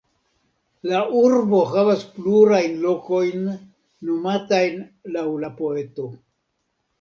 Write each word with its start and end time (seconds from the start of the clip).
La 0.91 1.01
urbo 1.17 1.59
havas 1.73 2.05
plurajn 2.15 2.79
lokojn 2.85 3.45
nomatajn 4.09 4.81
laŭ 5.19 5.27
la 5.45 5.53
poeto. 5.61 6.09